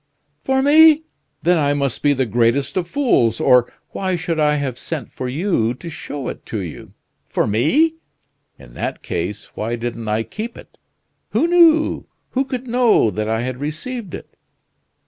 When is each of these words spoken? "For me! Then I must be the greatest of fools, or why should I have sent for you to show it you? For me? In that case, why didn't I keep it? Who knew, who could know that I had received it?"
"For 0.43 0.63
me! 0.63 1.03
Then 1.43 1.59
I 1.59 1.75
must 1.75 2.01
be 2.01 2.11
the 2.13 2.25
greatest 2.25 2.75
of 2.75 2.87
fools, 2.87 3.39
or 3.39 3.71
why 3.91 4.15
should 4.15 4.39
I 4.39 4.55
have 4.55 4.79
sent 4.79 5.11
for 5.11 5.29
you 5.29 5.75
to 5.75 5.89
show 5.91 6.27
it 6.27 6.51
you? 6.51 6.95
For 7.29 7.45
me? 7.45 7.97
In 8.57 8.73
that 8.73 9.03
case, 9.03 9.51
why 9.55 9.75
didn't 9.75 10.07
I 10.07 10.23
keep 10.23 10.57
it? 10.57 10.79
Who 11.33 11.45
knew, 11.45 12.07
who 12.31 12.45
could 12.45 12.65
know 12.67 13.11
that 13.11 13.29
I 13.29 13.41
had 13.41 13.59
received 13.59 14.15
it?" 14.15 14.35